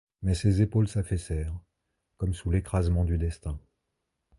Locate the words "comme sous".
2.17-2.49